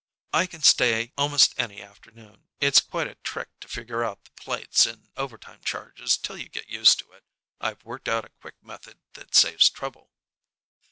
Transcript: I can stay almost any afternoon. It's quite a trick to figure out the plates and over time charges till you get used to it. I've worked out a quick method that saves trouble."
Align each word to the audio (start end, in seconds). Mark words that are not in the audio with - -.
I 0.33 0.47
can 0.47 0.63
stay 0.63 1.13
almost 1.15 1.53
any 1.59 1.79
afternoon. 1.79 2.47
It's 2.59 2.79
quite 2.81 3.05
a 3.05 3.13
trick 3.21 3.49
to 3.59 3.67
figure 3.67 4.03
out 4.03 4.23
the 4.25 4.31
plates 4.31 4.87
and 4.87 5.07
over 5.15 5.37
time 5.37 5.61
charges 5.63 6.17
till 6.17 6.39
you 6.39 6.49
get 6.49 6.67
used 6.67 6.97
to 7.05 7.11
it. 7.11 7.23
I've 7.59 7.83
worked 7.85 8.07
out 8.09 8.25
a 8.25 8.29
quick 8.29 8.55
method 8.63 8.97
that 9.13 9.35
saves 9.35 9.69
trouble." 9.69 10.09